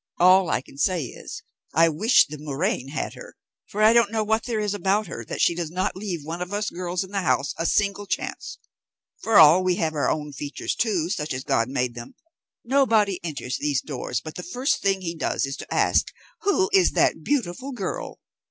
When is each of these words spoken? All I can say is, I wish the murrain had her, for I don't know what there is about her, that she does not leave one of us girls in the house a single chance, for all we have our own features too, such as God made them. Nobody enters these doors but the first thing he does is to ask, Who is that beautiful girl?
All 0.19 0.49
I 0.49 0.61
can 0.61 0.79
say 0.79 1.05
is, 1.05 1.43
I 1.75 1.87
wish 1.87 2.25
the 2.25 2.39
murrain 2.39 2.87
had 2.87 3.13
her, 3.13 3.35
for 3.67 3.83
I 3.83 3.93
don't 3.93 4.11
know 4.11 4.23
what 4.23 4.45
there 4.45 4.59
is 4.59 4.73
about 4.73 5.05
her, 5.05 5.23
that 5.25 5.41
she 5.41 5.53
does 5.53 5.69
not 5.69 5.95
leave 5.95 6.25
one 6.25 6.41
of 6.41 6.51
us 6.51 6.71
girls 6.71 7.03
in 7.03 7.11
the 7.11 7.21
house 7.21 7.53
a 7.59 7.67
single 7.67 8.07
chance, 8.07 8.57
for 9.21 9.37
all 9.37 9.63
we 9.63 9.75
have 9.75 9.93
our 9.93 10.09
own 10.09 10.33
features 10.33 10.73
too, 10.73 11.09
such 11.09 11.35
as 11.35 11.43
God 11.43 11.69
made 11.69 11.93
them. 11.93 12.15
Nobody 12.65 13.19
enters 13.23 13.59
these 13.59 13.79
doors 13.79 14.21
but 14.21 14.33
the 14.33 14.41
first 14.41 14.81
thing 14.81 15.01
he 15.01 15.13
does 15.15 15.45
is 15.45 15.55
to 15.57 15.71
ask, 15.71 16.07
Who 16.41 16.71
is 16.73 16.93
that 16.93 17.23
beautiful 17.23 17.71
girl? 17.71 18.19